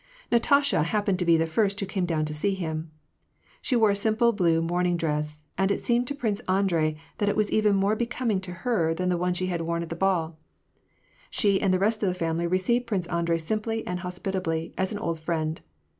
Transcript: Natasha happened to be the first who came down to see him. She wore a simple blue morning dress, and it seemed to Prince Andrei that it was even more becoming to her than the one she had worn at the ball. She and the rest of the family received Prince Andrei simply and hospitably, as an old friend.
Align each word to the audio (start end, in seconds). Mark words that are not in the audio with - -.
Natasha 0.31 0.81
happened 0.81 1.19
to 1.19 1.25
be 1.25 1.37
the 1.37 1.45
first 1.45 1.79
who 1.79 1.85
came 1.85 2.07
down 2.07 2.25
to 2.25 2.33
see 2.33 2.55
him. 2.55 2.89
She 3.61 3.75
wore 3.75 3.91
a 3.91 3.95
simple 3.95 4.33
blue 4.33 4.59
morning 4.59 4.97
dress, 4.97 5.43
and 5.59 5.69
it 5.71 5.85
seemed 5.85 6.07
to 6.07 6.15
Prince 6.15 6.39
Andrei 6.49 6.97
that 7.19 7.29
it 7.29 7.35
was 7.35 7.51
even 7.51 7.75
more 7.75 7.95
becoming 7.95 8.41
to 8.41 8.51
her 8.65 8.95
than 8.95 9.09
the 9.09 9.17
one 9.19 9.35
she 9.35 9.45
had 9.45 9.61
worn 9.61 9.83
at 9.83 9.89
the 9.89 9.95
ball. 9.95 10.39
She 11.29 11.61
and 11.61 11.71
the 11.71 11.77
rest 11.77 12.01
of 12.01 12.09
the 12.09 12.15
family 12.15 12.47
received 12.47 12.87
Prince 12.87 13.05
Andrei 13.09 13.37
simply 13.37 13.85
and 13.85 13.99
hospitably, 13.99 14.73
as 14.75 14.91
an 14.91 14.97
old 14.97 15.19
friend. 15.19 15.61